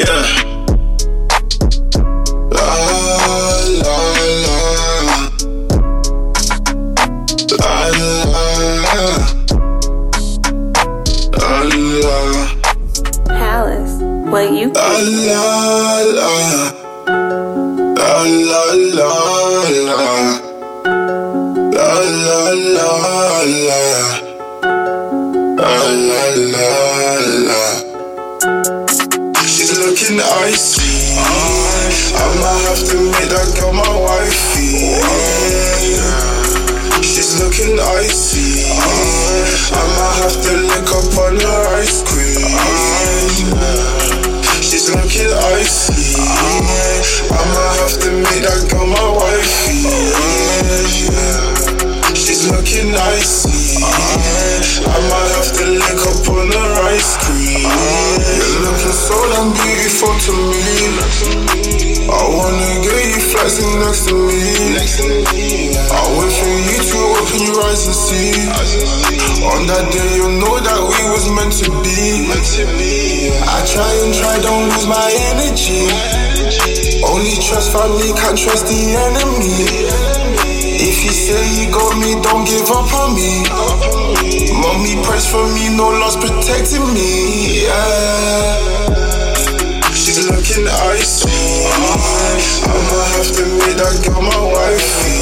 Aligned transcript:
Yeah. 0.00 0.06
La 2.56 2.68
la 3.82 3.96
la. 4.32 4.46
La 7.60 7.74
la. 7.98 8.20
La 11.36 11.52
la. 11.68 12.44
Palace. 13.28 13.96
What 14.30 14.46
you 14.54 14.72
La 14.72 14.88
la 15.28 15.44
la. 16.16 16.32
La 17.98 18.12
la 18.48 18.64
la 18.96 19.12
la. 19.86 20.00
La 21.76 21.88
la 22.24 22.40
la 22.74 22.90
la. 23.68 24.19
She's 30.10 30.18
looking 30.18 30.42
icy. 30.42 31.14
I'ma 32.18 32.50
have 32.66 32.82
to 32.82 32.98
make 32.98 33.30
that 33.30 33.46
girl 33.54 33.72
my 33.72 33.86
wifey. 33.94 34.98
She's 36.98 37.38
looking 37.38 37.78
icy. 37.78 38.74
I'ma 39.70 40.06
have 40.18 40.34
to 40.34 40.52
lick 40.66 40.90
up 40.90 41.14
on 41.14 41.38
her 41.38 41.62
ice 41.78 42.02
cream. 42.02 42.42
She's 44.58 44.90
looking 44.90 45.30
icy. 45.54 46.18
I'ma 47.30 47.66
have 47.78 47.94
to 48.02 48.10
make 48.10 48.42
that 48.42 48.66
girl 48.66 48.90
my 48.90 49.06
wifey. 49.14 49.86
She's 52.18 52.50
looking 52.50 52.94
icy. 53.14 53.78
I'ma 54.90 55.20
have 55.38 55.54
to 55.54 55.64
lick 55.70 56.02
up 56.02 56.28
on 56.34 56.50
her 56.50 56.72
ice 56.90 57.14
cream. 57.22 57.99
So 59.10 59.18
damn 59.26 59.50
beautiful 59.50 60.14
to 60.22 60.32
me. 60.54 60.86
I 62.06 62.22
wanna 62.30 62.70
get 62.78 63.10
you 63.10 63.18
flexing 63.34 63.74
next 63.82 64.06
to 64.06 64.14
me. 64.14 65.74
I 65.74 66.02
wait 66.14 66.30
for 66.30 66.54
you 66.70 66.78
to 66.78 66.98
open 67.18 67.42
your 67.42 67.58
eyes 67.66 67.90
and 67.90 67.98
see. 68.06 68.46
On 69.50 69.66
that 69.66 69.90
day, 69.90 70.14
you 70.14 70.30
know 70.38 70.54
that 70.62 70.78
we 70.86 71.00
was 71.10 71.26
meant 71.26 71.58
to 71.58 71.74
be. 71.82 72.30
I 72.30 73.58
try 73.66 73.90
and 73.98 74.14
try, 74.14 74.38
don't 74.46 74.70
lose 74.70 74.86
my 74.86 75.10
energy. 75.34 75.90
Only 77.02 77.34
trust 77.42 77.74
family, 77.74 78.14
can't 78.14 78.38
trust 78.38 78.70
the 78.70 78.94
enemy. 78.94 79.58
If 80.86 81.02
you 81.02 81.10
say 81.10 81.42
you 81.58 81.66
got 81.74 81.98
me, 81.98 82.14
don't 82.22 82.46
give 82.46 82.70
up 82.70 82.86
on 82.94 83.18
me. 83.18 83.42
Mommy 84.54 85.02
press 85.02 85.26
for 85.26 85.42
me, 85.50 85.74
no 85.74 85.90
loss 85.98 86.14
protecting 86.14 86.86
me. 86.94 87.66
Yeah. 87.66 88.59
I'ma 92.70 93.00
have 93.14 93.30
to 93.36 93.44
make 93.58 93.76
that 93.76 93.96
girl 94.04 94.22
my 94.22 94.40
wifey. 94.52 95.18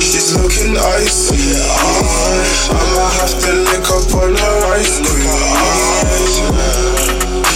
She's 0.00 0.34
looking 0.36 0.76
icy. 0.76 1.56
I'ma 2.70 3.06
have 3.18 3.34
to 3.40 3.52
lick 3.68 3.86
up 3.88 4.14
on 4.20 4.34
her 4.34 4.56
ice 4.76 5.00
cream. 5.04 5.30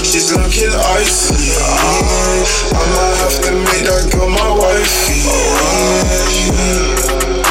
She's 0.05 0.33
looking 0.33 0.73
icy. 0.97 1.53
I'ma 2.73 3.05
have 3.21 3.37
to 3.45 3.51
make 3.53 3.85
that 3.89 4.05
girl 4.13 4.29
my 4.31 4.51
wifey. 4.59 5.21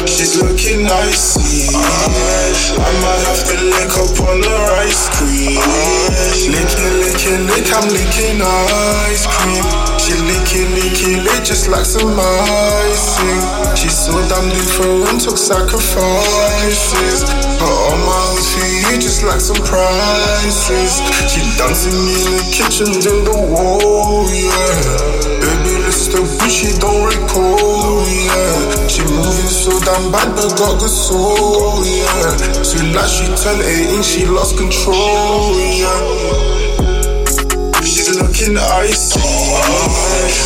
She's 0.06 0.36
looking 0.42 0.86
icy. 0.86 1.74
I'ma 1.74 3.12
have 3.28 3.42
to 3.48 3.56
lick 3.64 3.94
up 3.98 4.20
on 4.28 4.42
her 4.42 4.64
ice 4.82 5.08
cream. 5.16 5.33
I'm 7.74 7.90
licking 7.90 8.38
ice 8.38 9.26
cream. 9.26 9.66
She 9.98 10.14
licking, 10.14 10.70
licking, 10.78 11.26
lick 11.26 11.42
just 11.42 11.66
like 11.66 11.84
some 11.84 12.14
icing. 12.14 13.42
She's 13.74 13.98
so 13.98 14.14
damn 14.30 14.46
different, 14.48 15.20
took 15.20 15.36
sacrifices. 15.36 17.26
Put 17.58 17.66
all 17.66 17.98
my 17.98 18.14
hoes 18.30 18.54
you 18.94 19.00
just 19.02 19.24
like 19.26 19.40
some 19.40 19.58
prices. 19.66 21.02
She 21.26 21.42
dancing 21.58 21.98
in 21.98 22.38
the 22.38 22.42
kitchen, 22.54 22.94
in 22.94 23.26
the 23.26 23.38
wall, 23.50 24.30
yeah. 24.30 25.42
Baby, 25.42 25.82
listen 25.82 26.14
to 26.14 26.22
bitch, 26.38 26.54
she 26.54 26.70
don't 26.78 27.02
recall, 27.10 28.06
yeah. 28.06 28.86
She 28.86 29.02
moving 29.02 29.50
so 29.50 29.74
damn 29.82 30.12
bad, 30.14 30.30
but 30.38 30.54
got 30.54 30.78
good 30.78 30.94
soul, 30.94 31.82
yeah. 31.82 32.38
So 32.62 32.78
like 32.94 33.10
she 33.10 33.26
turned 33.34 33.66
18, 33.66 34.02
she 34.02 34.26
lost 34.26 34.56
control, 34.56 35.58
yeah. 35.58 36.63
Icy. 38.52 39.20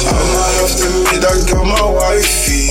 I'ma 0.07 0.45
have 0.61 0.77
to 0.79 0.89
make 1.03 1.21
that 1.21 1.51
girl 1.51 1.65
my 1.65 1.83
wifey. 1.91 2.69